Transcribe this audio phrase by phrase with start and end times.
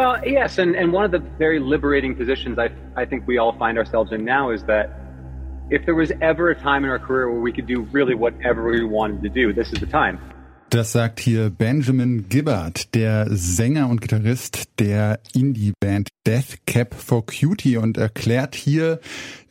[0.00, 3.52] Well, yes, and, and one of the very liberating positions I, I think we all
[3.58, 4.88] find ourselves in now is that
[5.68, 8.70] if there was ever a time in our career where we could do really whatever
[8.70, 10.18] we wanted to do, this is the time.
[10.70, 17.76] Das sagt hier Benjamin Gibbard, der Sänger und Gitarrist der Indie-Band Death Cap for Cutie
[17.76, 19.00] und erklärt hier,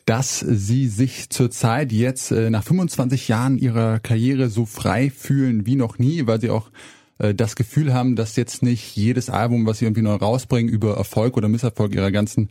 [0.08, 5.76] dass sie sich zurzeit jetzt äh, nach 25 Jahren ihrer Karriere so frei fühlen wie
[5.76, 6.72] noch nie, weil sie auch
[7.20, 10.98] äh, das Gefühl haben, dass jetzt nicht jedes Album, was sie irgendwie neu rausbringen, über
[10.98, 12.50] Erfolg oder Misserfolg ihrer ganzen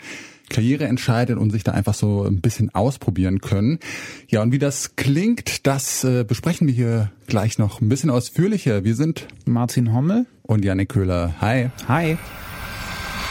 [0.49, 3.81] Karriere entscheidet und sich da einfach so ein bisschen ausprobieren können.
[4.29, 8.85] Ja, und wie das klingt, das äh, besprechen wir hier gleich noch ein bisschen ausführlicher.
[8.85, 11.35] Wir sind Martin Hommel und Janik Köhler.
[11.41, 11.71] Hi.
[11.87, 12.17] Hi.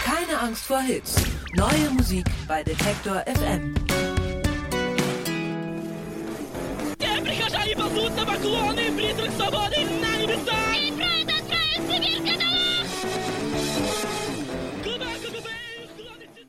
[0.05, 1.15] Keine Angst vor Hits.
[1.55, 3.73] Neue Musik bei Detektor FM.
[7.77, 10.57] ползут на поклоны, призрак свободы на небеса!
[10.73, 12.56] Перед отправится вверх,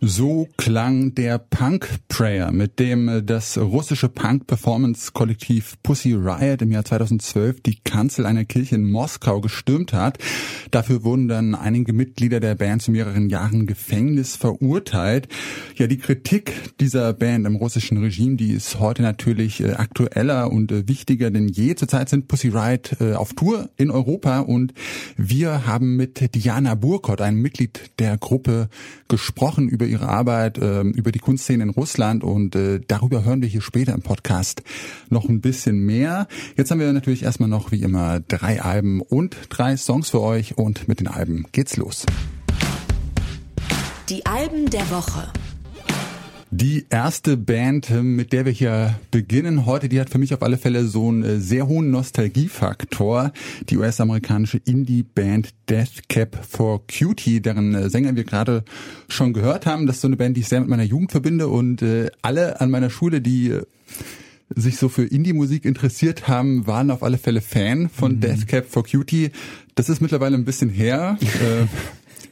[0.01, 6.85] So klang der Punk Prayer, mit dem äh, das russische Punk-Performance-Kollektiv Pussy Riot im Jahr
[6.85, 10.19] 2012 die Kanzel einer Kirche in Moskau gestürmt hat.
[10.71, 15.27] Dafür wurden dann einige Mitglieder der Band zu mehreren Jahren Gefängnis verurteilt.
[15.75, 20.71] Ja, die Kritik dieser Band im russischen Regime, die ist heute natürlich äh, aktueller und
[20.71, 21.75] äh, wichtiger denn je.
[21.75, 24.73] Zurzeit sind Pussy Riot auf Tour in Europa und
[25.17, 28.69] wir haben mit Diana Burkott, einem Mitglied der Gruppe,
[29.09, 33.49] gesprochen über ihre Arbeit, äh, über die Kunstszene in Russland und äh, darüber hören wir
[33.49, 34.63] hier später im Podcast
[35.09, 36.29] noch ein bisschen mehr.
[36.57, 40.59] Jetzt haben wir natürlich erstmal noch wie immer drei Alben und drei Songs für euch
[40.59, 42.07] und mit den Alben geht's los.
[44.09, 45.31] Die Alben der Woche.
[46.51, 50.43] Die erste Band, äh, mit der wir hier beginnen heute, die hat für mich auf
[50.43, 53.33] alle Fälle so einen äh, sehr hohen Nostalgiefaktor.
[53.69, 58.65] Die US-amerikanische Indie-Band Death Cap for Cutie, deren äh, Sänger wir gerade
[59.09, 59.87] schon gehört haben.
[59.87, 61.85] Das ist so eine Band, die ich sehr mit meiner Jugend verbinde und
[62.23, 63.59] alle an meiner Schule, die
[64.55, 68.21] sich so für Indie-Musik interessiert haben, waren auf alle Fälle Fan von mhm.
[68.21, 69.31] Death Cap for Cutie.
[69.75, 71.19] Das ist mittlerweile ein bisschen her.
[71.21, 71.67] äh,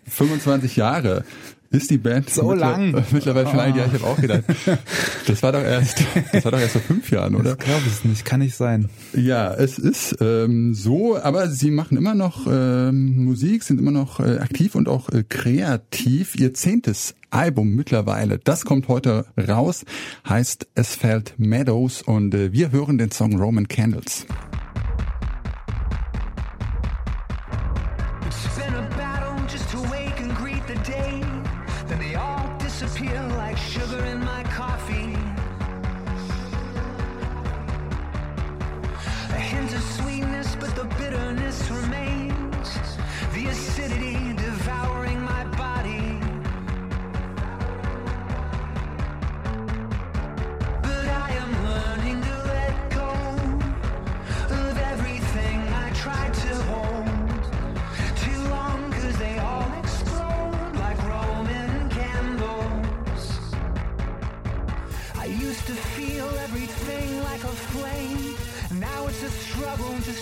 [0.08, 1.24] 25 Jahre
[1.70, 3.04] ist die Band so lang.
[3.10, 3.76] mittlerweile schon alt?
[3.76, 4.44] Ja, ich habe auch gedacht.
[5.26, 7.52] Das war doch erst, das war doch erst vor fünf Jahren, oder?
[7.52, 8.88] Ich glaube es nicht, kann nicht sein.
[9.12, 14.20] Ja, es ist ähm, so, aber sie machen immer noch ähm, Musik, sind immer noch
[14.20, 16.36] äh, aktiv und auch äh, kreativ.
[16.36, 19.84] Ihr zehntes Album mittlerweile, das kommt heute raus,
[20.28, 24.26] heißt Asphalt Meadows und äh, wir hören den Song Roman Candles.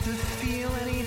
[0.00, 1.03] to feel any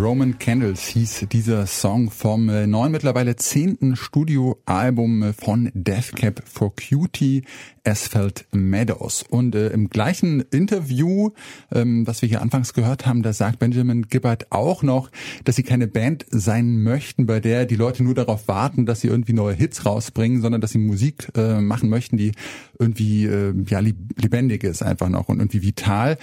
[0.00, 6.42] Roman Candles hieß dieser Song vom äh, neuen, mittlerweile zehnten Studioalbum äh, von Death Cap
[6.46, 7.42] for Cutie,
[7.84, 9.24] Asphalt Meadows.
[9.28, 11.30] Und äh, im gleichen Interview,
[11.70, 15.10] ähm, was wir hier anfangs gehört haben, da sagt Benjamin Gibbard auch noch,
[15.44, 19.08] dass sie keine Band sein möchten, bei der die Leute nur darauf warten, dass sie
[19.08, 22.32] irgendwie neue Hits rausbringen, sondern dass sie Musik äh, machen möchten, die
[22.78, 26.16] irgendwie äh, ja lebendig ist einfach noch und irgendwie vital.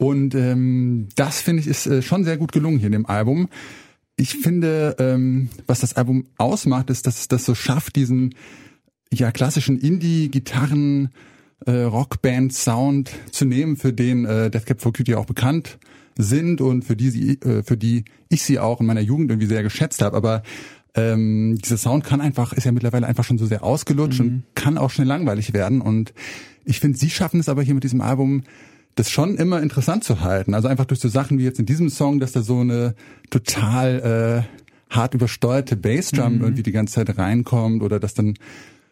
[0.00, 3.50] Und ähm, das finde ich ist äh, schon sehr gut gelungen hier in dem Album.
[4.16, 8.34] Ich finde, ähm, was das Album ausmacht, ist, dass es das so schafft, diesen
[9.12, 11.10] ja klassischen Indie-Gitarren
[11.66, 15.78] äh, Rockband-Sound zu nehmen, für den äh, Death Cab for Cutie auch bekannt
[16.16, 19.48] sind und für die sie, äh, für die ich sie auch in meiner Jugend irgendwie
[19.48, 20.16] sehr geschätzt habe.
[20.16, 20.42] Aber
[20.94, 24.26] ähm, dieser Sound kann einfach, ist ja mittlerweile einfach schon so sehr ausgelutscht mhm.
[24.26, 25.82] und kann auch schnell langweilig werden.
[25.82, 26.14] Und
[26.64, 28.44] ich finde, sie schaffen es aber hier mit diesem Album
[28.96, 30.54] das schon immer interessant zu halten.
[30.54, 32.94] Also einfach durch so Sachen wie jetzt in diesem Song, dass da so eine
[33.30, 34.46] total
[34.90, 36.40] äh, hart übersteuerte Bassdrum Mhm.
[36.42, 38.34] irgendwie die ganze Zeit reinkommt oder dass dann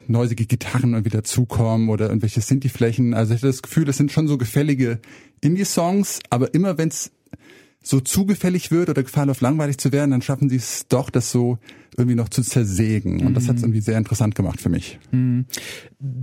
[0.07, 3.13] neusige Gitarren irgendwie dazukommen oder irgendwelche Sinti-Flächen.
[3.13, 5.01] Also ich hatte das Gefühl, das sind schon so gefällige
[5.43, 7.11] Indie-Songs, aber immer wenn es
[7.83, 11.31] so zugefällig wird oder Gefahr läuft, langweilig zu werden, dann schaffen sie es doch, das
[11.31, 11.59] so
[11.97, 13.27] irgendwie noch zu zersägen.
[13.27, 14.99] Und das hat es irgendwie sehr interessant gemacht für mich.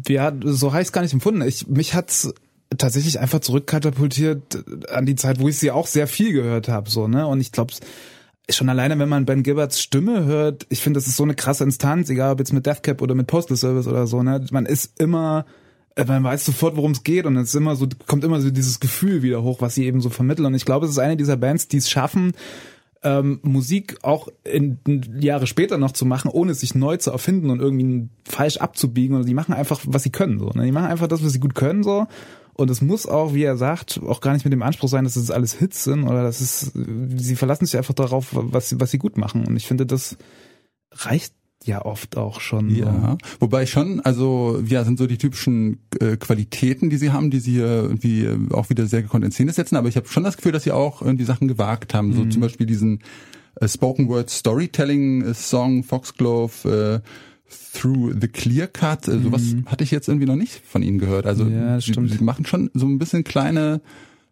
[0.08, 1.42] Ja, so es gar nicht empfunden.
[1.42, 2.34] Ich, mich hat's
[2.78, 6.90] tatsächlich einfach zurückkatapultiert an die Zeit, wo ich sie auch sehr viel gehört habe.
[6.90, 7.28] So, ne?
[7.28, 7.74] Und ich glaube,
[8.50, 11.64] schon alleine, wenn man Ben Gilberts Stimme hört, ich finde, das ist so eine krasse
[11.64, 14.46] Instanz, egal ob jetzt mit Deathcap oder mit Postal Service oder so, ne?
[14.52, 15.46] Man ist immer,
[15.96, 18.52] äh, man weiß sofort, worum es geht und es ist immer so, kommt immer so
[18.52, 20.46] dieses Gefühl wieder hoch, was sie eben so vermitteln.
[20.46, 22.34] Und ich glaube, es ist eine dieser Bands, die es schaffen,
[23.04, 27.52] ähm, Musik auch in, in Jahre später noch zu machen, ohne sich neu zu erfinden
[27.52, 29.16] und irgendwie falsch abzubiegen.
[29.16, 30.40] Oder die machen einfach, was sie können.
[30.40, 30.66] So, ne?
[30.66, 31.84] Die machen einfach das, was sie gut können.
[31.84, 32.08] so
[32.56, 35.16] Und es muss auch, wie er sagt, auch gar nicht mit dem Anspruch sein, dass
[35.18, 36.72] es alles Hits sind oder dass es,
[37.18, 39.46] sie verlassen sich einfach darauf, was, sie- was sie gut machen.
[39.46, 40.18] Und ich finde, das
[40.92, 41.34] reicht
[41.66, 42.70] ja oft auch schon.
[42.70, 42.76] so.
[42.76, 47.40] Ja, wobei schon, also ja, sind so die typischen äh, Qualitäten, die sie haben, die
[47.40, 50.38] sie hier irgendwie auch wieder sehr gekonnt in Szene setzen, aber ich habe schon das
[50.38, 53.00] Gefühl, dass sie auch irgendwie Sachen gewagt haben, so zum Beispiel diesen
[53.60, 57.10] äh, Spoken Word Storytelling Song Foxglove äh,
[57.74, 61.26] Through the Clear Cut, äh, sowas hatte ich jetzt irgendwie noch nicht von ihnen gehört.
[61.26, 62.12] Also Ja, sie, stimmt.
[62.12, 63.82] sie machen schon so ein bisschen kleine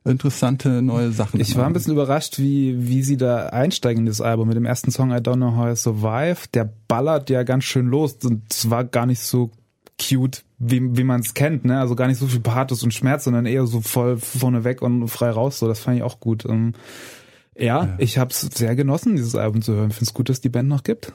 [0.06, 1.40] interessante neue Sachen.
[1.40, 4.66] Ich war ein bisschen überrascht, wie, wie sie da einsteigen in das Album mit dem
[4.66, 6.38] ersten Song I Don't Know How I Survive.
[6.54, 9.52] Der ballert ja ganz schön los und es war gar nicht so
[10.02, 11.80] cute, wie, wie man es kennt, ne?
[11.80, 15.08] Also gar nicht so viel Pathos und Schmerz, sondern eher so voll vorne weg und
[15.08, 15.60] frei raus.
[15.60, 16.46] So, das fand ich auch gut.
[16.46, 16.74] Ähm,
[17.58, 19.92] ja, ich habe es sehr genossen, dieses Album zu hören.
[19.92, 21.14] Finde es gut, dass die Band noch gibt.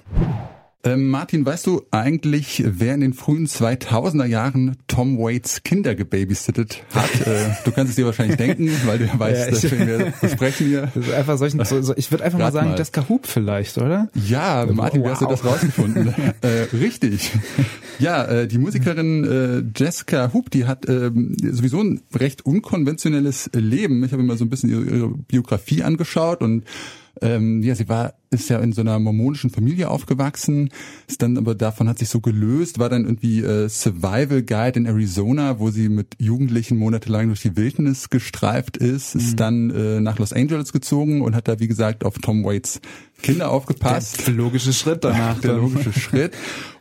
[0.85, 6.85] Ähm, Martin, weißt du eigentlich, wer in den frühen 2000er Jahren Tom Waits Kinder gebabysittet
[6.95, 7.11] hat?
[7.27, 10.69] äh, du kannst es dir wahrscheinlich denken, weil du ja weißt, Ja, dass wir besprechen
[10.69, 10.93] hier.
[10.95, 12.79] Das ist einfach solchen, so, so, ich würde einfach mal Rat sagen, mal.
[12.79, 14.09] Jessica Hoop vielleicht, oder?
[14.15, 15.33] Ja, Martin, wie hast du Wow.
[15.33, 16.15] das rausgefunden?
[16.43, 17.33] äh, richtig.
[17.99, 24.05] Ja, äh, die Musikerin äh, Jessica Hoop, die hat ähm, sowieso ein recht unkonventionelles Leben.
[24.05, 26.63] Ich habe mir mal so ein bisschen ihre, ihre Biografie angeschaut und
[27.23, 30.69] ähm, ja, sie war ist ja in so einer mormonischen Familie aufgewachsen,
[31.07, 34.85] ist dann aber davon hat sich so gelöst, war dann irgendwie äh, Survival Guide in
[34.87, 40.19] Arizona, wo sie mit Jugendlichen monatelang durch die Wildnis gestreift ist, ist dann äh, nach
[40.19, 42.81] Los Angeles gezogen und hat da wie gesagt auf Tom Waits
[43.23, 45.41] Kinder aufgepasst Der logische Schritt danach.
[45.41, 46.33] der logische Schritt.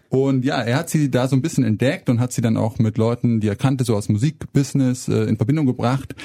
[0.10, 2.80] Und ja, er hat sie da so ein bisschen entdeckt und hat sie dann auch
[2.80, 6.16] mit Leuten, die er kannte, so aus Musikbusiness äh, in Verbindung gebracht.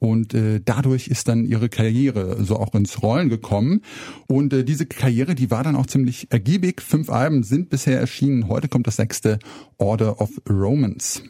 [0.00, 3.82] Und äh, dadurch ist dann ihre Karriere so auch ins Rollen gekommen.
[4.26, 6.80] Und äh, diese Karriere, die war dann auch ziemlich ergiebig.
[6.80, 8.48] Fünf Alben sind bisher erschienen.
[8.48, 9.38] Heute kommt das sechste
[9.78, 11.22] Order of Romance.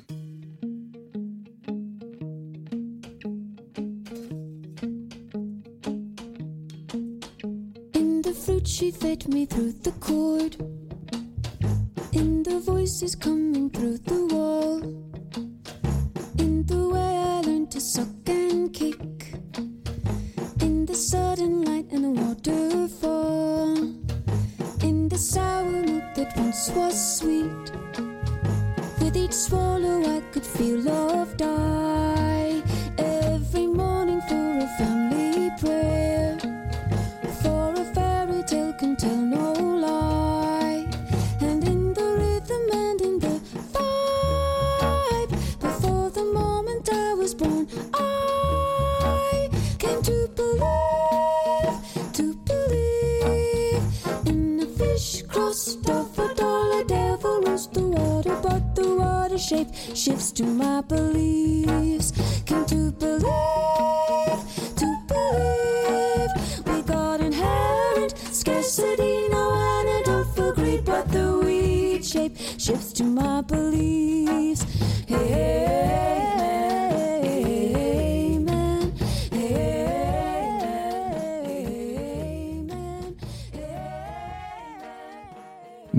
[7.95, 10.57] In the fruit she fed me through the cord.
[12.13, 15.04] In the voices coming through the wall.
[17.87, 19.35] Suck and kick.
[20.63, 23.77] In the sudden light and the waterfall.
[24.83, 27.71] In the sour milk that once was sweet.
[29.01, 31.94] With each swallow I could feel love die.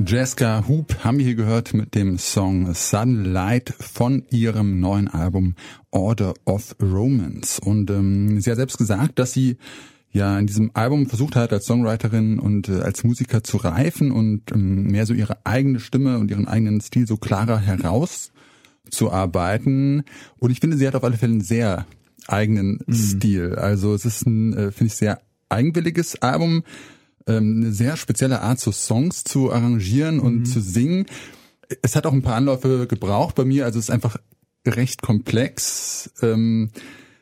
[0.08, 5.56] Jessica Hoop haben wir hier gehört mit dem Song Sunlight von ihrem neuen Album
[5.90, 7.60] Order of Romance.
[7.60, 9.58] Und ähm, sie hat selbst gesagt, dass sie
[10.12, 14.52] ja in diesem Album versucht hat, als Songwriterin und äh, als Musiker zu reifen und
[14.52, 20.04] ähm, mehr so ihre eigene Stimme und ihren eigenen Stil so klarer herauszuarbeiten.
[20.38, 21.88] Und ich finde, sie hat auf alle Fälle einen sehr
[22.28, 23.56] eigenen Stil.
[23.56, 25.20] Also es ist ein, äh, finde ich, sehr
[25.50, 26.62] eigenwilliges Album
[27.28, 31.06] ähm, eine sehr spezielle Art, so Songs zu arrangieren und zu singen.
[31.82, 34.18] Es hat auch ein paar Anläufe gebraucht bei mir, also es ist einfach
[34.68, 36.12] recht komplex.
[36.22, 36.70] Ähm,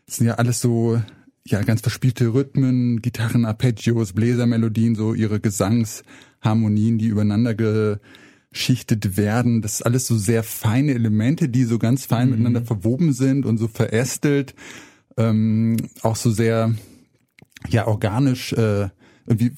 [0.06, 1.02] es sind ja alles so
[1.46, 9.62] ja ganz verspielte Rhythmen, Gitarren, Arpeggios, Bläsermelodien, so ihre Gesangsharmonien, die übereinander geschichtet werden.
[9.62, 12.32] Das ist alles so sehr feine Elemente, die so ganz fein mhm.
[12.32, 14.56] miteinander verwoben sind und so verästelt.
[15.18, 16.74] Ähm, auch so sehr
[17.70, 18.90] ja organisch äh,
[19.26, 19.54] irgendwie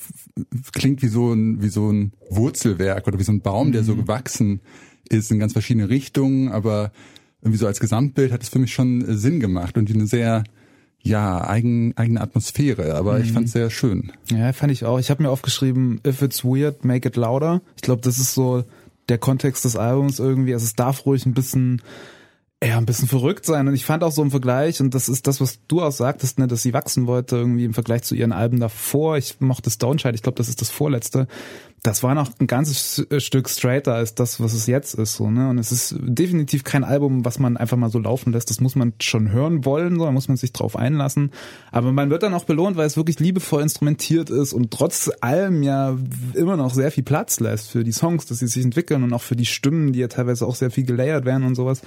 [0.74, 3.94] klingt wie so ein wie so ein Wurzelwerk oder wie so ein Baum, der so
[3.94, 4.02] mhm.
[4.02, 4.62] gewachsen
[5.10, 6.92] ist in ganz verschiedene Richtungen, aber
[7.42, 10.44] irgendwie so als Gesamtbild hat es für mich schon äh, Sinn gemacht und eine sehr
[11.02, 13.24] ja, eigen, eigene Atmosphäre, aber mhm.
[13.24, 14.12] ich fand es sehr schön.
[14.32, 14.98] Ja, fand ich auch.
[14.98, 17.62] Ich habe mir aufgeschrieben, if it's weird, make it louder.
[17.76, 18.64] Ich glaube, das ist so
[19.08, 20.54] der Kontext des Albums irgendwie.
[20.56, 21.84] Also es darf ruhig ein bisschen
[22.66, 23.68] ja, ein bisschen verrückt sein.
[23.68, 26.40] Und ich fand auch so im Vergleich, und das ist das, was du auch sagtest,
[26.40, 29.18] ne, dass sie wachsen wollte, irgendwie im Vergleich zu ihren Alben davor.
[29.18, 31.28] Ich mochte Stoneshide, ich glaube, das ist das vorletzte.
[31.84, 35.30] Das war noch ein ganzes äh, Stück straighter als das, was es jetzt ist, so,
[35.30, 35.50] ne.
[35.50, 38.50] Und es ist definitiv kein Album, was man einfach mal so laufen lässt.
[38.50, 41.32] Das muss man schon hören wollen, so, da muss man sich drauf einlassen.
[41.72, 45.62] Aber man wird dann auch belohnt, weil es wirklich liebevoll instrumentiert ist und trotz allem
[45.62, 45.96] ja
[46.34, 49.22] immer noch sehr viel Platz lässt für die Songs, dass sie sich entwickeln und auch
[49.22, 51.82] für die Stimmen, die ja teilweise auch sehr viel gelayert werden und sowas.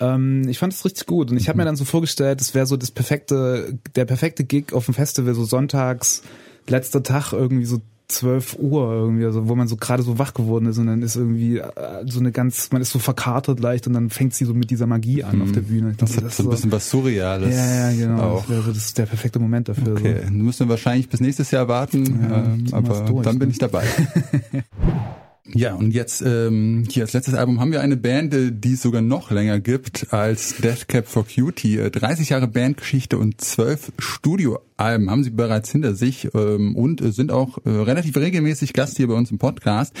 [0.00, 1.68] Ähm, ich fand es richtig gut und ich habe mir mhm.
[1.68, 5.44] dann so vorgestellt, es wäre so das perfekte, der perfekte Gig auf dem Festival, so
[5.44, 6.22] sonntags,
[6.66, 10.66] letzter Tag irgendwie so 12 Uhr irgendwie, also wo man so gerade so wach geworden
[10.66, 11.68] ist und dann ist irgendwie äh,
[12.06, 14.86] so eine ganz, man ist so verkartet leicht und dann fängt sie so mit dieser
[14.86, 15.42] Magie an mhm.
[15.42, 15.94] auf der Bühne.
[15.96, 17.54] das hat so ein bisschen was Surreales.
[17.54, 18.22] Ja, ja, genau.
[18.22, 18.46] Auch.
[18.46, 19.92] Das, wäre, das ist der perfekte Moment dafür.
[19.92, 20.32] Okay, so.
[20.32, 23.84] müssen wir wahrscheinlich bis nächstes Jahr warten, ja, äh, aber dann bin ich dabei.
[25.54, 28.82] Ja, und jetzt ähm, hier als letztes Album haben wir eine Band, äh, die es
[28.82, 31.90] sogar noch länger gibt als Death Cap for Cutie.
[31.90, 37.12] 30 äh, Jahre Bandgeschichte und 12 Studioalben haben sie bereits hinter sich ähm, und äh,
[37.12, 39.94] sind auch äh, relativ regelmäßig Gast hier bei uns im Podcast.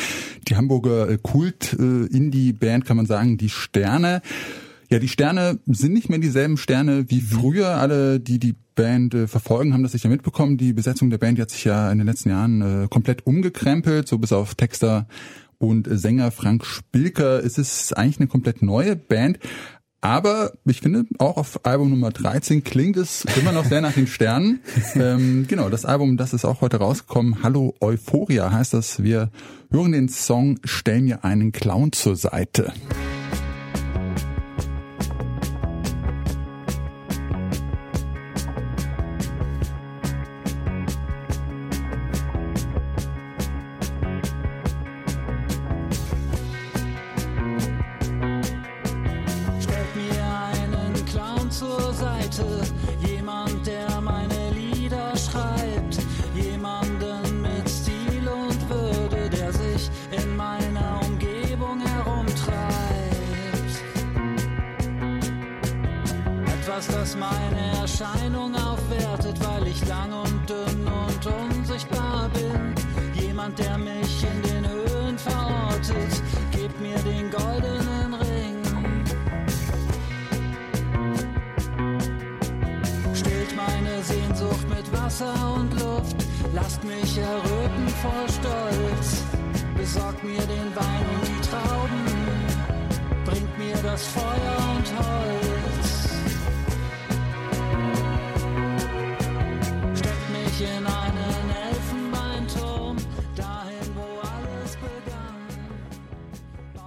[0.48, 4.20] Die Hamburger Kult-Indie-Band kann man sagen, die Sterne.
[4.90, 7.68] Ja, die Sterne sind nicht mehr dieselben Sterne wie früher.
[7.68, 10.56] Alle, die die Band äh, verfolgen, haben das sicher mitbekommen.
[10.56, 14.16] Die Besetzung der Band hat sich ja in den letzten Jahren äh, komplett umgekrempelt, so
[14.16, 15.06] bis auf Texter
[15.58, 19.38] und Sänger Frank Spilker ist es eigentlich eine komplett neue Band.
[20.00, 24.06] Aber ich finde, auch auf Album Nummer 13 klingt es immer noch sehr nach den
[24.06, 24.60] Sternen.
[24.94, 27.42] ähm, genau, das Album, das ist auch heute rausgekommen.
[27.42, 29.02] Hallo Euphoria heißt das.
[29.02, 29.30] Wir
[29.70, 32.72] hören den Song Stell mir einen Clown zur Seite.
[67.08, 72.74] das meine Erscheinung aufwertet, weil ich lang und dünn und unsichtbar bin.
[73.14, 78.56] Jemand, der mich in den Höhen verortet, gebt mir den goldenen Ring.
[83.14, 89.22] Stillt meine Sehnsucht mit Wasser und Luft, lasst mich erröten vor Stolz.
[89.76, 92.04] Besorgt mir den Wein und die Trauben,
[93.24, 95.97] bringt mir das Feuer und Holz.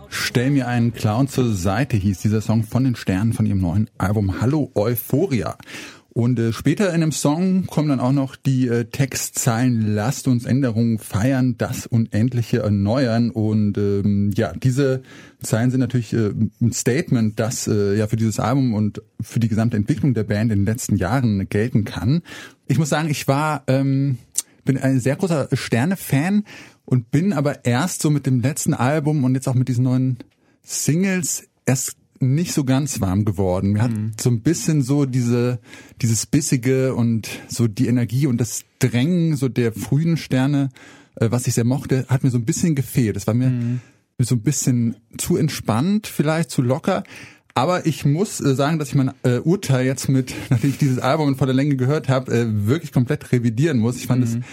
[0.09, 3.89] Stell mir einen Clown zur Seite hieß dieser Song von den Sternen von ihrem neuen
[3.97, 5.57] Album Hallo Euphoria.
[6.13, 10.45] Und äh, später in dem Song kommen dann auch noch die äh, Textzeilen Lasst uns
[10.45, 13.29] Änderungen feiern, das Unendliche erneuern.
[13.29, 15.03] Und ähm, ja, diese
[15.41, 19.47] Zeilen sind natürlich äh, ein Statement, das äh, ja für dieses Album und für die
[19.47, 22.23] gesamte Entwicklung der Band in den letzten Jahren gelten kann.
[22.71, 24.17] Ich muss sagen, ich war ähm,
[24.63, 26.45] bin ein sehr großer Sterne-Fan
[26.85, 30.19] und bin aber erst so mit dem letzten Album und jetzt auch mit diesen neuen
[30.63, 33.73] Singles erst nicht so ganz warm geworden.
[33.73, 34.11] Mir hat mhm.
[34.17, 35.59] so ein bisschen so diese,
[36.01, 40.69] dieses Bissige und so die Energie und das Drängen so der frühen Sterne,
[41.15, 43.17] äh, was ich sehr mochte, hat mir so ein bisschen gefehlt.
[43.17, 43.81] Das war mir mhm.
[44.17, 47.03] so ein bisschen zu entspannt, vielleicht zu locker.
[47.53, 50.99] Aber ich muss äh, sagen, dass ich mein äh, Urteil jetzt mit, nachdem ich dieses
[50.99, 53.97] Album in voller Länge gehört habe, äh, wirklich komplett revidieren muss.
[53.97, 54.43] Ich fand es mhm.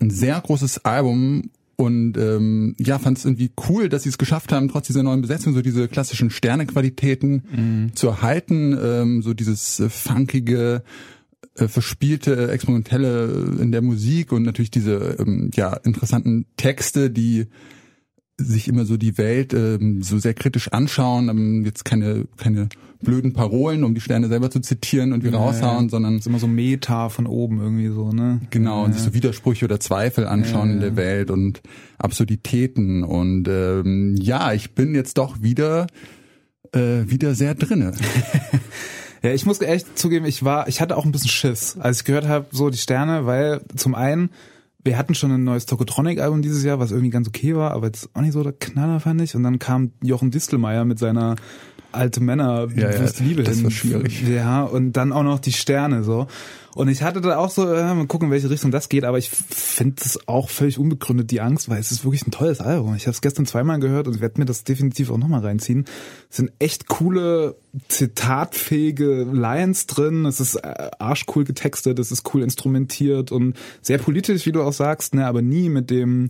[0.00, 4.52] ein sehr großes Album und ähm, ja, fand es irgendwie cool, dass sie es geschafft
[4.52, 7.96] haben, trotz dieser neuen Besetzung so diese klassischen Sternequalitäten mhm.
[7.96, 10.82] zu erhalten, ähm, so dieses äh, funkige,
[11.54, 17.46] äh, verspielte, experimentelle in der Musik und natürlich diese ähm, ja interessanten Texte, die
[18.44, 22.68] sich immer so die Welt ähm, so sehr kritisch anschauen, ähm, jetzt keine keine
[23.02, 25.88] blöden Parolen, um die Sterne selber zu zitieren und wieder Ja, raushauen, ja.
[25.90, 28.42] sondern ist immer so Meta von oben irgendwie so, ne?
[28.50, 28.96] Genau, und Ja.
[28.98, 30.96] sich so Widersprüche oder Zweifel anschauen in der.
[30.96, 31.62] Welt und
[31.96, 33.02] Absurditäten.
[33.04, 35.86] Und ähm, ja, ich bin jetzt doch wieder
[36.72, 37.92] äh, wieder sehr drinne.
[39.22, 42.04] Ja, ich muss echt zugeben, ich war, ich hatte auch ein bisschen Schiss, als ich
[42.06, 44.30] gehört habe, so die Sterne, weil zum einen,
[44.84, 48.10] wir hatten schon ein neues Tokotronic-Album dieses Jahr, was irgendwie ganz okay war, aber jetzt
[48.14, 49.34] auch nicht so der Knaller, fand ich.
[49.34, 51.36] Und dann kam Jochen Distelmeier mit seiner
[51.92, 53.64] alte Männer, Ja, ja, wo ist die Liebe das hin?
[53.64, 54.22] war schwierig.
[54.28, 56.26] Ja, und dann auch noch die Sterne so.
[56.76, 59.18] Und ich hatte da auch so, äh, mal gucken, in welche Richtung das geht, aber
[59.18, 62.94] ich finde es auch völlig unbegründet, die Angst, weil es ist wirklich ein tolles Album.
[62.94, 65.84] Ich habe es gestern zweimal gehört und werde mir das definitiv auch nochmal reinziehen.
[66.30, 67.56] Es sind echt coole,
[67.88, 74.46] zitatfähige Lines drin, es ist äh, arschcool getextet, es ist cool instrumentiert und sehr politisch,
[74.46, 76.28] wie du auch sagst, ne, aber nie mit dem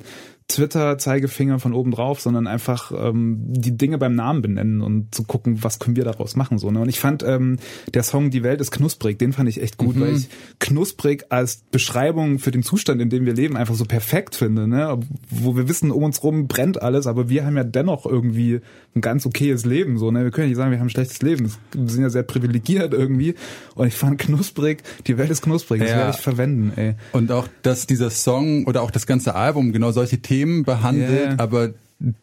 [0.51, 5.63] Twitter-Zeigefinger von oben drauf, sondern einfach ähm, die Dinge beim Namen benennen und zu gucken,
[5.63, 6.59] was können wir daraus machen.
[6.59, 6.71] so.
[6.71, 6.81] Ne?
[6.81, 7.57] Und ich fand ähm,
[7.95, 10.29] der Song Die Welt ist knusprig, den fand ich echt gut, weil ich
[10.59, 14.67] knusprig als Beschreibung für den Zustand, in dem wir leben, einfach so perfekt finde.
[14.67, 14.99] Ne?
[15.31, 18.61] Wo wir wissen, um uns rum brennt alles, aber wir haben ja dennoch irgendwie
[18.95, 19.99] ein ganz okayes Leben.
[19.99, 20.25] So, ne?
[20.25, 21.53] Wir können ja nicht sagen, wir haben ein schlechtes Leben.
[21.73, 23.35] Wir sind ja sehr privilegiert irgendwie.
[23.75, 25.97] Und ich fand knusprig, die Welt ist knusprig, das Ja.
[25.99, 26.73] werde ich verwenden.
[26.77, 26.95] Ey.
[27.13, 31.35] Und auch, dass dieser Song oder auch das ganze Album genau solche Themen behandelt, Ja.
[31.39, 31.71] aber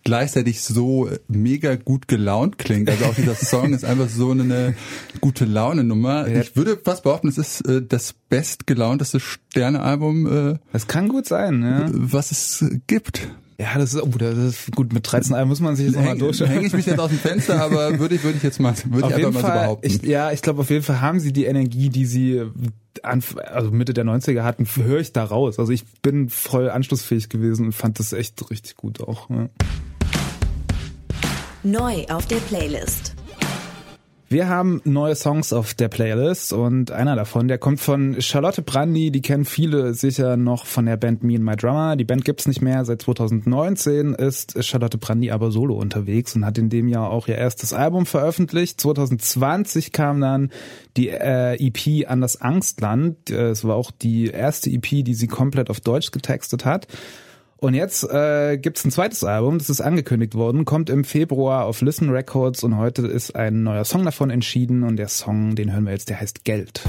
[0.03, 2.89] gleichzeitig so mega gut gelaunt klingt.
[2.89, 4.73] Also auch dieser Song ist einfach so eine
[5.21, 6.27] gute Laune-Nummer.
[6.27, 6.41] Ja.
[6.41, 11.61] Ich würde fast behaupten, es ist äh, das bestgelaunteste Sterne-Album, äh, Das kann gut sein,
[11.61, 11.89] ja.
[11.91, 13.29] was es gibt.
[13.59, 14.93] Ja, das ist, oh, das ist gut.
[14.93, 16.39] Mit 13 Alben muss man sich jetzt nochmal Häng- durch.
[16.41, 18.97] Hänge ich mich jetzt aus dem Fenster, aber würde ich, würde ich jetzt mal, würde
[18.99, 19.87] ich Auf einfach jeden mal so Fall, behaupten.
[19.87, 22.43] ich, ja, ich glaube, auf jeden Fall haben sie die Energie, die sie
[23.01, 25.57] Anf also Mitte der 90er hatten, höre ich da raus.
[25.57, 29.27] Also ich bin voll anschlussfähig gewesen und fand das echt richtig gut auch.
[29.31, 29.47] Ja.
[31.63, 33.15] Neu auf der Playlist.
[34.29, 39.09] Wir haben neue Songs auf der Playlist und einer davon, der kommt von Charlotte Brandy,
[39.09, 41.95] die kennen viele sicher noch von der Band Me and My Drummer.
[41.95, 46.57] Die Band gibt's nicht mehr, seit 2019 ist Charlotte Brandy aber solo unterwegs und hat
[46.57, 48.81] in dem Jahr auch ihr erstes Album veröffentlicht.
[48.81, 50.51] 2020 kam dann
[50.97, 53.29] die äh, EP An das Angstland.
[53.29, 56.87] Äh, Es war auch die erste EP, die sie komplett auf Deutsch getextet hat.
[57.59, 61.81] Und jetzt äh, gibt's ein zweites Album, das ist angekündigt worden, kommt im Februar auf
[61.81, 65.85] Listen Records und heute ist ein neuer Song davon entschieden und der Song, den hören
[65.85, 66.83] wir jetzt, der heißt Geld.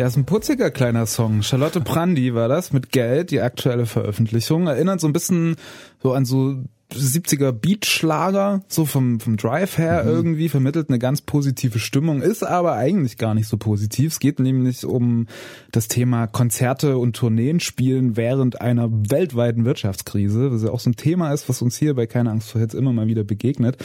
[0.00, 1.42] Ja, ist ein putziger kleiner Song.
[1.42, 4.66] Charlotte Brandy war das mit Geld, die aktuelle Veröffentlichung.
[4.66, 5.56] Erinnert so ein bisschen
[6.02, 6.54] so an so
[6.92, 12.74] 70er Beatschlager, so vom, vom Drive her irgendwie, vermittelt eine ganz positive Stimmung, ist aber
[12.74, 14.12] eigentlich gar nicht so positiv.
[14.12, 15.26] Es geht nämlich um
[15.72, 20.96] das Thema Konzerte und Tourneen spielen während einer weltweiten Wirtschaftskrise, was ja auch so ein
[20.96, 23.78] Thema ist, was uns hier bei Keine Angst vor Hits immer mal wieder begegnet.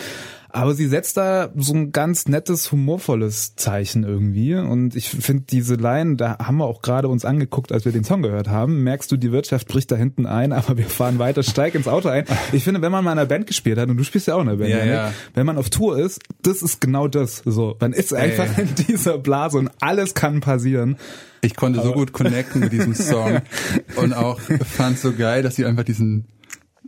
[0.55, 4.55] Aber sie setzt da so ein ganz nettes, humorvolles Zeichen irgendwie.
[4.55, 8.05] Und ich finde diese Line, da haben wir auch gerade uns angeguckt, als wir den
[8.05, 8.81] Song gehört haben.
[8.81, 12.07] Merkst du, die Wirtschaft bricht da hinten ein, aber wir fahren weiter, steig ins Auto
[12.07, 12.23] ein.
[12.53, 14.41] Ich finde, wenn man mal in einer Band gespielt hat, und du spielst ja auch
[14.41, 15.13] in einer Band, Ja, ja.
[15.33, 17.41] wenn man auf Tour ist, das ist genau das.
[17.45, 20.97] So, man ist einfach in dieser Blase und alles kann passieren.
[21.41, 23.41] Ich konnte so gut connecten mit diesem Song
[23.97, 26.25] und auch fand so geil, dass sie einfach diesen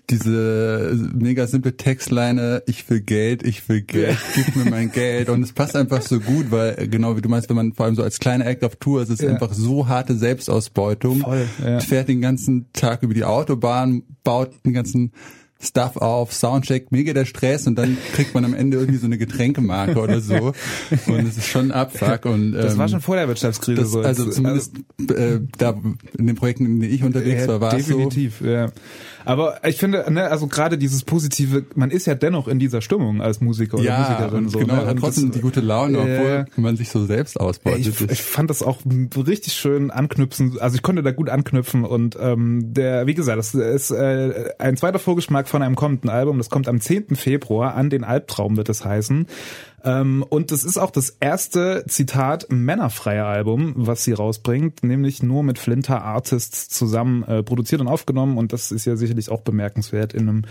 [0.09, 5.43] diese mega simple Textleine, ich will Geld, ich will Geld, gib mir mein Geld und
[5.43, 8.03] es passt einfach so gut, weil genau wie du meinst, wenn man vor allem so
[8.03, 9.31] als kleiner Act auf Tour ist, ist Ja.
[9.31, 11.19] einfach so harte Selbstausbeutung.
[11.19, 11.81] Voll, ja.
[11.81, 15.11] Fährt den ganzen Tag über die Autobahn, baut den ganzen
[15.59, 19.17] Stuff auf, Soundcheck, mega der Stress und dann kriegt man am Ende irgendwie so eine
[19.17, 20.53] Getränkemarke oder so
[21.07, 23.91] und es ist schon ein Abfuck und ähm, Das war schon vor der Wirtschaftskrise das,
[23.91, 24.01] so.
[24.01, 24.73] also Es- zumindest
[25.09, 25.75] äh, da
[26.17, 27.93] in den Projekten, in denen ich unterwegs Ja, war, war es so.
[27.97, 28.67] definitiv, ja.
[29.27, 33.21] Aber ich finde, ne, also gerade dieses positive, man ist ja dennoch in dieser Stimmung
[33.21, 34.59] als Musiker oder Ja, Musikerin und so.
[34.59, 34.81] genau, ne?
[34.85, 37.87] hat Und trotzdem das- die gute Laune, obwohl man sich so selbst ausbeutet.
[37.87, 38.79] Ich, ich fand das auch
[39.15, 43.53] richtig schön anknüpfen, also ich konnte da gut anknüpfen und ähm, der, wie gesagt, das
[43.53, 47.15] ist äh, ein zweiter Vorgeschmack von einem kommenden Album, das kommt am 10.
[47.15, 49.27] Februar an den Albtraum wird es heißen.
[49.83, 55.43] Ähm, und das ist auch das erste Zitat männerfreie Album, was sie rausbringt, nämlich nur
[55.43, 60.13] mit Flinter Artists zusammen äh, produziert und aufgenommen und das ist ja sicherlich auch bemerkenswert
[60.13, 60.45] in einem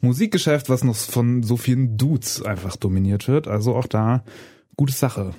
[0.00, 3.46] Musikgeschäft, was noch von so vielen Dudes einfach dominiert wird.
[3.46, 4.24] Also auch da
[4.76, 5.32] gute Sache.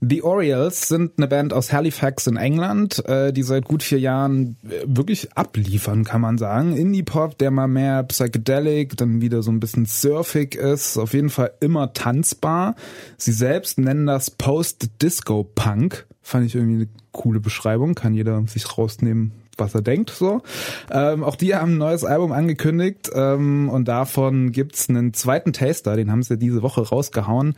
[0.00, 4.56] The Orioles sind eine Band aus Halifax in England, äh, die seit gut vier Jahren
[4.64, 6.76] äh, wirklich abliefern, kann man sagen.
[6.76, 11.52] Indie-Pop, der mal mehr psychedelic, dann wieder so ein bisschen surfig ist, auf jeden Fall
[11.60, 12.74] immer tanzbar.
[13.16, 16.06] Sie selbst nennen das Post-Disco-Punk.
[16.22, 20.42] Fand ich irgendwie eine coole Beschreibung, kann jeder sich rausnehmen, was er denkt so.
[20.90, 25.96] Ähm, auch die haben ein neues Album angekündigt ähm, und davon gibt's einen zweiten Taster,
[25.96, 27.54] den haben sie diese Woche rausgehauen.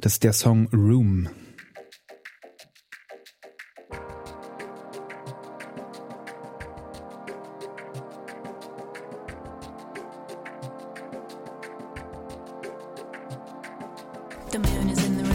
[0.00, 1.28] Das ist der Song Room.
[14.50, 15.29] The moon is in the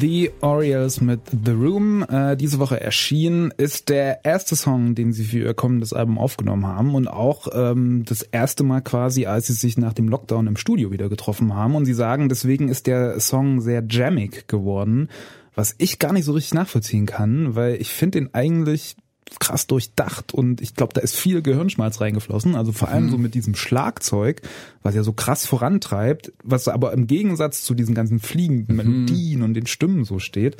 [0.00, 5.24] The Orioles mit The Room, äh, diese Woche erschienen, ist der erste Song, den sie
[5.24, 9.52] für ihr kommendes Album aufgenommen haben und auch ähm, das erste Mal quasi, als sie
[9.52, 11.74] sich nach dem Lockdown im Studio wieder getroffen haben.
[11.74, 15.08] Und sie sagen, deswegen ist der Song sehr jammig geworden,
[15.54, 18.96] was ich gar nicht so richtig nachvollziehen kann, weil ich finde den eigentlich
[19.38, 23.34] krass durchdacht und ich glaube, da ist viel Gehirnschmalz reingeflossen, also vor allem so mit
[23.34, 24.42] diesem Schlagzeug,
[24.82, 29.54] was ja so krass vorantreibt, was aber im Gegensatz zu diesen ganzen fliegenden Melodien und
[29.54, 30.56] den Stimmen so steht.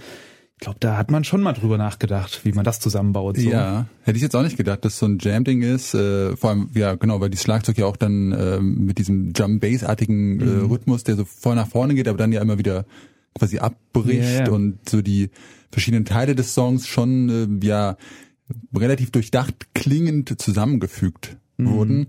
[0.60, 3.38] Ich glaube, da hat man schon mal drüber nachgedacht, wie man das zusammenbaut.
[3.38, 3.48] So.
[3.48, 5.94] Ja, hätte ich jetzt auch nicht gedacht, dass so ein Jam-Ding ist.
[5.94, 10.40] Äh, vor allem, ja, genau, weil die Schlagzeug ja auch dann ähm, mit diesem Drum-Bass-artigen
[10.40, 10.66] äh, Mhm.
[10.66, 12.84] Rhythmus, der so voll nach vorne geht, aber dann ja immer wieder
[13.38, 14.50] quasi abbricht ja.
[14.50, 15.30] und so die
[15.72, 17.96] verschiedenen Teile des Songs schon äh, ja
[18.74, 21.66] relativ durchdacht klingend zusammengefügt Mhm.
[21.66, 22.06] wurden.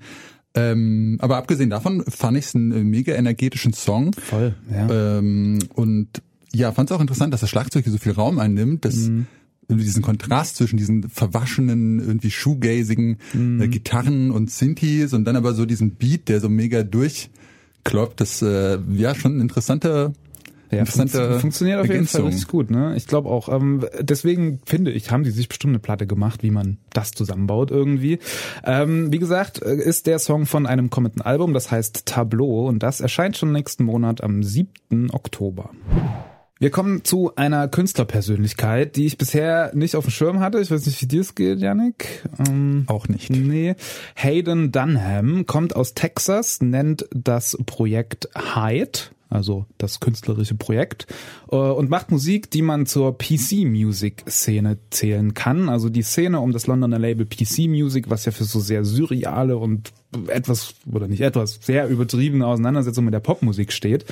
[0.53, 4.13] Ähm, aber abgesehen davon fand ich es einen mega energetischen Song.
[4.13, 5.17] Voll, ja.
[5.17, 6.07] Ähm, und
[6.53, 9.27] ja, fand es auch interessant, dass das Schlagzeug hier so viel Raum einnimmt, dass Mhm.
[9.69, 13.61] diesen Kontrast zwischen diesen verwaschenen, irgendwie shoegazigen Mhm.
[13.61, 18.41] äh, Gitarren und Synthes und dann aber so diesen Beat, der so mega durchkloppt, das
[18.41, 20.11] äh, ja schon ein interessanter
[20.71, 22.71] Ja, interessante funktioniert auf jeden Fall richtig gut.
[22.71, 22.95] Ne?
[22.95, 26.51] Ich glaube auch, ähm, deswegen finde ich, haben die sich bestimmt eine Platte gemacht, wie
[26.51, 28.19] man das zusammenbaut irgendwie.
[28.63, 32.81] Ähm, wie gesagt, äh, ist der Song von einem kommenden Album, das heißt Tableau und
[32.83, 35.11] das erscheint schon nächsten Monat am 7.
[35.11, 35.71] Oktober.
[36.61, 40.59] Wir kommen zu einer Künstlerpersönlichkeit, die ich bisher nicht auf dem Schirm hatte.
[40.59, 42.23] Ich weiß nicht, wie dir es geht, Yannick.
[42.47, 43.31] Ähm, auch nicht.
[43.31, 43.73] Nee.
[44.15, 48.99] Hayden Dunham kommt aus Texas, nennt das Projekt Hyde,
[49.31, 51.07] also das künstlerische Projekt,
[51.51, 55.69] äh, und macht Musik, die man zur PC-Music-Szene zählen kann.
[55.69, 59.57] Also die Szene um das Londoner Label PC Music, was ja für so sehr surreale
[59.57, 59.93] und
[60.27, 64.05] etwas, oder nicht etwas, sehr übertriebene Auseinandersetzung mit der Popmusik steht.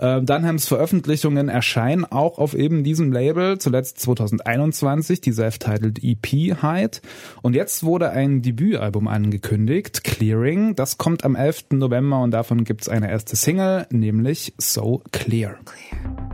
[0.00, 6.98] Äh, Dunhams Veröffentlichungen erscheinen auch auf eben diesem Label, zuletzt 2021, die self-titled EP Hyde.
[7.42, 10.74] Und jetzt wurde ein Debütalbum angekündigt, Clearing.
[10.74, 11.66] Das kommt am 11.
[11.72, 15.58] November und davon gibt's eine erste Single, nämlich So Clear.
[15.92, 16.29] You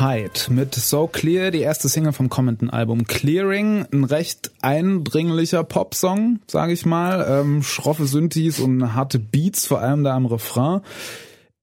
[0.00, 3.86] Hyde mit So Clear, die erste Single vom kommenden Album Clearing.
[3.92, 7.26] Ein recht eindringlicher Popsong, sage ich mal.
[7.28, 10.82] Ähm, schroffe Synthes und harte Beats, vor allem da am Refrain.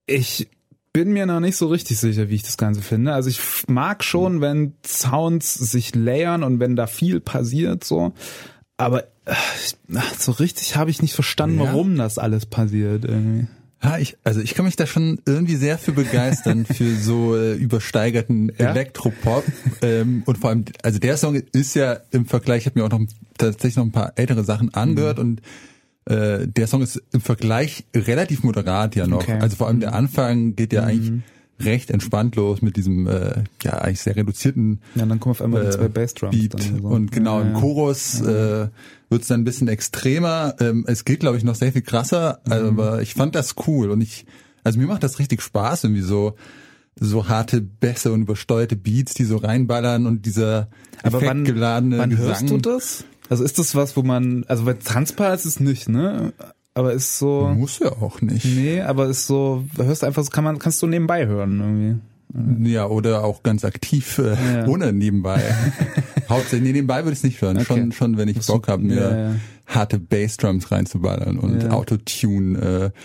[0.06, 0.50] Ich
[0.92, 3.14] bin mir noch nicht so richtig sicher, wie ich das Ganze finde.
[3.14, 8.14] Also ich mag schon, wenn Sounds sich layern und wenn da viel passiert, so.
[8.78, 9.34] Aber äh,
[10.18, 11.66] so richtig habe ich nicht verstanden, Ja?
[11.68, 13.48] warum das alles passiert irgendwie.
[13.84, 17.54] Ja, ich, also ich kann mich da schon irgendwie sehr für begeistern, für so äh,
[17.54, 18.72] übersteigerten Ja?
[18.72, 19.44] Elektropop.
[19.82, 22.90] Ähm, und vor allem, also der Song ist ja im Vergleich, ich habe mir auch
[22.90, 23.06] noch
[23.38, 25.42] tatsächlich noch ein paar ältere Sachen angehört und
[26.06, 29.24] äh, der Song ist im Vergleich relativ moderat ja noch.
[29.24, 29.40] Okay.
[29.40, 31.12] Also vor allem der Anfang geht ja eigentlich
[31.60, 35.62] recht entspannt los mit diesem äh, ja eigentlich sehr reduzierten Ja, dann kommen auf einmal
[35.64, 36.36] die äh, zwei Bassdrums.
[36.36, 36.62] Beat.
[36.62, 36.88] so.
[36.88, 37.60] Und genau, Ja, im ja.
[37.60, 38.68] Chorus äh,
[39.10, 40.56] wird es dann ein bisschen extremer.
[40.60, 42.52] Ähm, es geht, glaube ich, noch sehr viel krasser, Mhm.
[42.80, 44.26] aber ich fand das cool und ich,
[44.64, 46.36] also mir macht das richtig Spaß, irgendwie so
[46.98, 50.70] so harte Bässe und übersteuerte Beats, die so reinballern und dieser
[51.04, 52.18] Aber wann, wann Gesang.
[52.26, 53.04] hörst du das?
[53.30, 56.32] Also ist das was, wo man, also bei tanzbar ist es nicht, ne?
[56.76, 58.46] Aber ist so, Muss ja auch nicht.
[58.46, 61.60] nee, aber ist so, hörst einfach, kann man, kannst du nebenbei hören
[62.34, 62.70] irgendwie.
[62.70, 64.68] Ja, oder auch ganz aktiv, äh, Ja.
[64.68, 65.42] ohne nebenbei.
[66.30, 67.56] Hauptsächlich, nee, nebenbei würde ich es nicht hören.
[67.58, 67.66] Okay.
[67.66, 69.36] Schon, schon, wenn ich Bock habe, mir Ja, ja.
[69.68, 71.70] harte Bassdrums reinzuballern und.
[71.72, 73.00] Autotune, äh,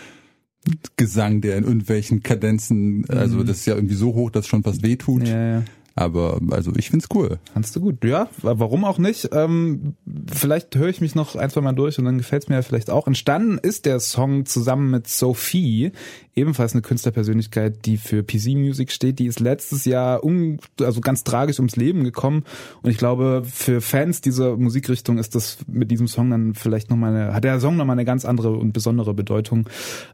[0.96, 4.62] Gesang, der in irgendwelchen Kadenzen, also das ist ja irgendwie so hoch, dass es schon
[4.62, 5.22] fast wehtut.
[5.22, 5.26] Mhm.
[5.26, 5.62] Ja, ja.
[6.00, 7.38] Aber also ich find's cool.
[7.52, 8.02] Fandst du gut?
[8.06, 9.28] Ja, warum auch nicht?
[9.32, 9.96] Ähm,
[10.32, 12.88] vielleicht höre ich mich noch ein, zwei Mal durch und dann gefällt's mir ja vielleicht
[12.88, 13.06] auch.
[13.06, 15.92] Entstanden ist der Song zusammen mit Sophie,
[16.34, 19.18] ebenfalls eine Künstlerpersönlichkeit, die für PC Music steht.
[19.18, 22.44] Die ist letztes Jahr um, also ganz tragisch ums Leben gekommen.
[22.80, 27.14] Und ich glaube, für Fans dieser Musikrichtung ist das mit diesem Song dann vielleicht nochmal
[27.14, 29.68] eine, hat der Song nochmal eine ganz andere und besondere Bedeutung.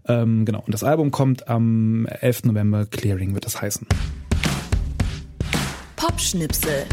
[0.08, 0.64] Ähm, genau.
[0.66, 2.46] Und das Album kommt am 11.
[2.46, 2.86] November.
[2.86, 3.86] Clearing wird das heißen.
[5.96, 6.86] Popschnipsel.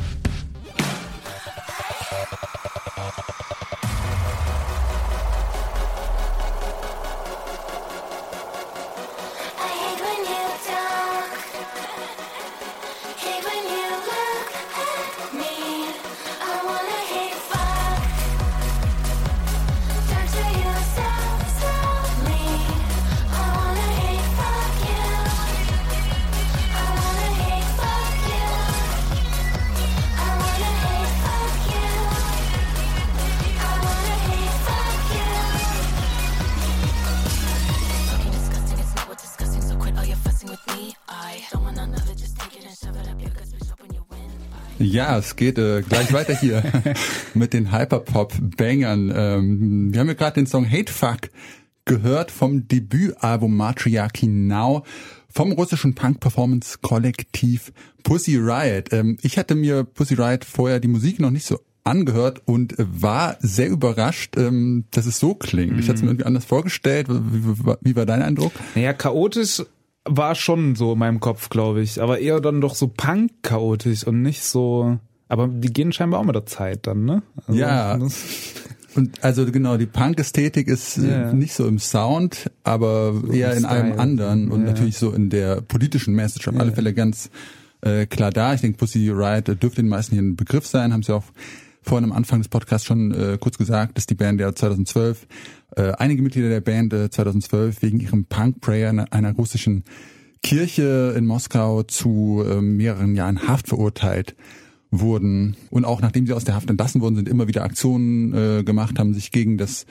[44.93, 46.61] Ja, es geht äh, gleich weiter hier
[47.33, 49.11] mit den Hyperpop-Bangern.
[49.15, 51.31] Ähm, wir haben ja gerade den Song Hate Fuck
[51.85, 54.83] gehört vom Debütalbum Matriarchy Now
[55.29, 58.93] vom russischen Punk-Performance-Kollektiv Pussy Riot.
[58.93, 63.37] Ähm, ich hatte mir Pussy Riot vorher die Musik noch nicht so angehört und war
[63.39, 65.79] sehr überrascht, ähm, dass es so klingt.
[65.79, 67.07] Ich hatte es mir irgendwie anders vorgestellt.
[67.09, 68.51] Wie, wie, wie war dein Eindruck?
[68.75, 69.63] Naja, chaotisch
[70.05, 72.01] war schon so in meinem Kopf, glaube ich.
[72.01, 74.97] Aber eher dann doch so Punk-chaotisch und nicht so.
[75.29, 77.23] Aber die gehen scheinbar auch mit der Zeit dann, ne?
[77.47, 77.97] Also Ja.
[78.95, 81.33] Und also genau, die Punk-Ästhetik ist äh, Ja.
[81.33, 83.99] nicht so im Sound, aber eher in allem Style.
[83.99, 86.75] anderen und natürlich so in der politischen Message auf alle Ja.
[86.75, 87.31] Fälle ganz
[87.81, 88.53] äh, klar da.
[88.53, 91.23] Ich denke, Pussy Riot äh, dürfte den meisten hier ein Begriff sein, haben sie auch
[91.81, 95.25] vorhin am Anfang des Podcasts schon äh, kurz gesagt, dass die Band ja 2012,
[95.75, 99.83] äh, einige Mitglieder der Band äh, 2012 wegen ihrem Punk-Prayer in einer russischen
[100.41, 104.35] Kirche in Moskau zu äh, mehreren Jahren Haft verurteilt
[104.91, 108.63] wurden und auch nachdem sie aus der Haft entlassen worden sind, immer wieder Aktionen äh,
[108.63, 109.85] gemacht haben, sich gegen das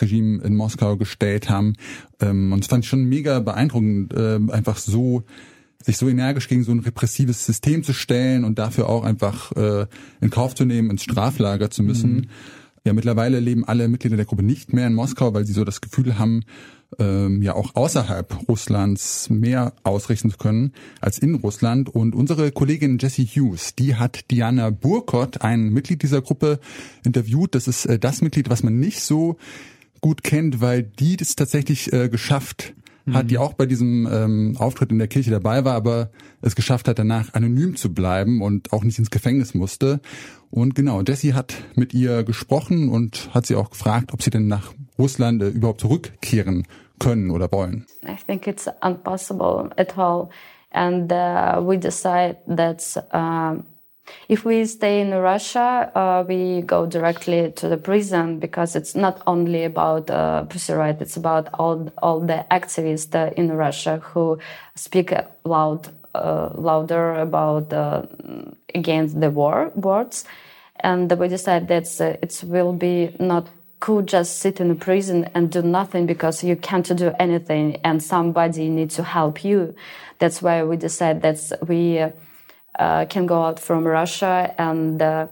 [0.00, 1.74] Regime in Moskau gestellt haben.
[2.20, 5.24] Ähm, und das fand ich schon mega beeindruckend, äh, einfach so
[5.82, 9.86] sich so energisch gegen so ein repressives System zu stellen und dafür auch einfach äh,
[10.20, 12.28] in Kauf zu nehmen, ins Straflager zu müssen.
[12.86, 15.80] Ja, mittlerweile leben alle Mitglieder der Gruppe nicht mehr in Moskau, weil sie so das
[15.80, 16.44] Gefühl haben,
[17.00, 21.88] ähm, ja auch außerhalb Russlands mehr ausrichten zu können als in Russland.
[21.88, 26.60] Und unsere Kollegin Jessie Hughes, die hat Diana Burkott, ein Mitglied dieser Gruppe,
[27.02, 27.56] interviewt.
[27.56, 29.36] Das ist äh, das Mitglied, was man nicht so
[30.00, 32.72] gut kennt, weil die das tatsächlich äh, geschafft
[33.12, 36.10] hat, die auch bei diesem ähm, Auftritt in der Kirche dabei war, aber
[36.42, 40.00] es geschafft hat, danach anonym zu bleiben und auch nicht ins Gefängnis musste.
[40.50, 44.48] Und genau, Jessie hat mit ihr gesprochen und hat sie auch gefragt, ob sie denn
[44.48, 46.66] nach Russland äh, überhaupt zurückkehren
[46.98, 47.86] können oder wollen.
[48.04, 50.28] I think it's impossible at all.
[50.72, 53.64] And uh, we decide that um,
[54.28, 59.22] if we stay in Russia, uh, we go directly to the prison because it's not
[59.26, 64.38] only about uh, Pussy Riot, it's about all, all the activists uh, in Russia who
[64.74, 65.12] speak
[65.44, 68.02] loud, uh, louder about uh,
[68.74, 70.24] against the war words.
[70.80, 75.28] And we decide that uh, it will be not cool just sit in a prison
[75.34, 79.74] and do nothing because you can't do anything and somebody needs to help you.
[80.18, 82.10] That's why we decide that we uh,
[82.78, 85.26] can go out from Russia and uh,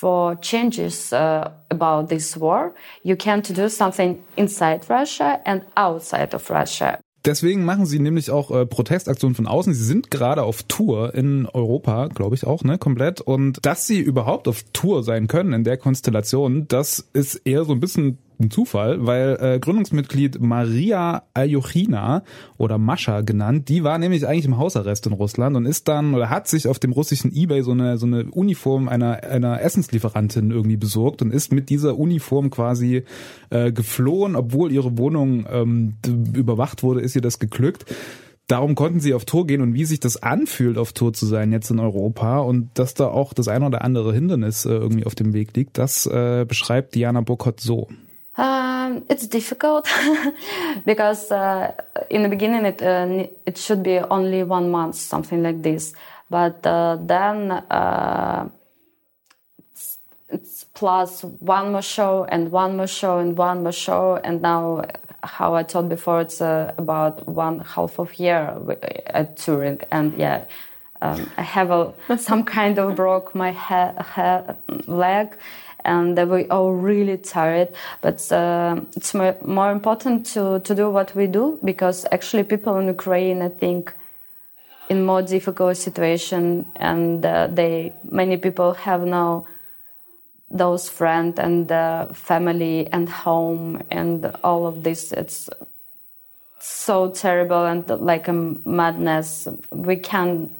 [0.00, 6.50] for changes uh, about this war, you can do something inside Russia and outside of
[6.50, 6.98] Russia.
[7.26, 9.74] Deswegen machen sie nämlich auch äh, Protestaktionen von außen.
[9.74, 13.20] Sie sind gerade auf Tour in Europa, glaube ich auch, ne, komplett.
[13.20, 17.72] Und dass sie überhaupt auf Tour sein können in der Konstellation, das ist eher so
[17.72, 22.22] ein bisschen ein Zufall, weil äh, Gründungsmitglied Maria Aljochina
[22.58, 26.30] oder Mascha genannt, die war nämlich eigentlich im Hausarrest in Russland und ist dann oder
[26.30, 30.76] hat sich auf dem russischen Ebay so eine so eine Uniform einer einer Essenslieferantin irgendwie
[30.76, 33.04] besorgt und ist mit dieser Uniform quasi
[33.50, 35.94] äh, geflohen, obwohl ihre Wohnung ähm,
[36.34, 37.84] überwacht wurde, ist ihr das geglückt.
[38.50, 41.52] Darum konnten sie auf Tour gehen und wie sich das anfühlt, auf Tour zu sein
[41.52, 45.14] jetzt in Europa und dass da auch das ein oder andere Hindernis äh, irgendwie auf
[45.14, 47.86] dem Weg liegt, das äh, beschreibt Diana Burkott so.
[48.40, 49.86] Um, it's difficult
[50.86, 51.74] because uh,
[52.08, 55.92] in the beginning it uh, it should be only one month, something like this.
[56.30, 58.48] But uh, then uh,
[59.58, 59.98] it's,
[60.30, 64.86] it's plus one more show and one more show and one more show, and now,
[65.22, 68.56] how I told before, it's uh, about one half of year
[69.06, 70.44] at touring, and yeah.
[71.02, 73.52] Um, I have a, some kind of broke my
[74.86, 75.34] leg,
[75.84, 77.68] and we are really tired.
[78.00, 82.76] But uh, it's more, more important to, to do what we do because actually people
[82.78, 83.94] in Ukraine, I think,
[84.88, 89.46] in more difficult situation, and uh, they many people have now
[90.50, 95.12] those friends and uh, family and home and all of this.
[95.12, 95.48] It's
[96.58, 99.46] so terrible and like a madness.
[99.70, 100.50] We can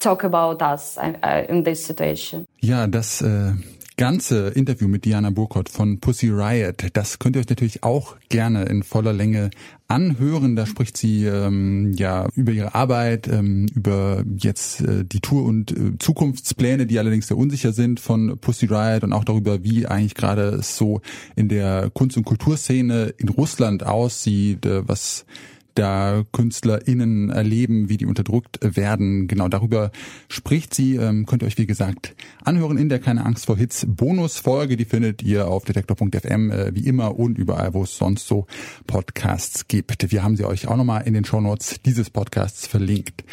[0.00, 2.46] talk about us uh, in this situation.
[2.60, 3.52] Ja, das äh,
[4.00, 8.64] ganze Interview mit Diana Burkott von Pussy Riot, das könnt ihr euch natürlich auch gerne
[8.64, 9.50] in voller Länge
[9.88, 10.56] anhören.
[10.56, 15.72] Da spricht sie ähm, ja über ihre Arbeit, ähm, über jetzt äh, die Tour und
[15.72, 20.14] äh, Zukunftspläne, die allerdings sehr unsicher sind von Pussy Riot und auch darüber, wie eigentlich
[20.14, 21.02] gerade so
[21.36, 25.26] in der Kunst- und Kulturszene in Russland aussieht, äh, was
[25.74, 29.28] da KünstlerInnen erleben, wie die unterdrückt werden.
[29.28, 29.90] Genau darüber
[30.28, 30.96] spricht sie.
[30.96, 34.76] Ähm, könnt ihr euch, wie gesagt, anhören in der Keine Angst vor Hits Bonusfolge.
[34.76, 38.46] Die findet ihr auf detektor.fm äh, wie immer und überall, wo es sonst so
[38.86, 40.10] Podcasts gibt.
[40.10, 43.24] Wir haben sie euch auch nochmal in den Shownotes dieses Podcasts verlinkt.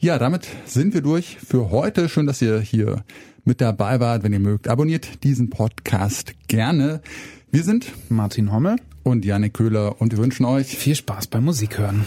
[0.00, 2.08] Ja, damit sind wir durch für heute.
[2.08, 3.04] Schön, dass ihr hier
[3.44, 4.22] mit dabei wart.
[4.22, 7.02] Wenn ihr mögt, abonniert diesen Podcast gerne.
[7.50, 11.78] Wir sind Martin Hommel und Janik Köhler und wir wünschen euch viel Spaß beim Musik
[11.78, 12.04] hören.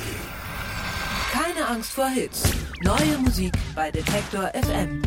[1.32, 2.44] Keine Angst vor Hits.
[2.84, 5.02] Neue Musik bei Detektor FM.